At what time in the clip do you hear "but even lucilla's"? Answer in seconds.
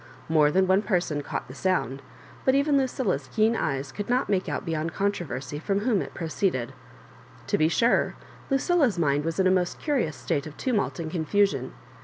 2.43-3.29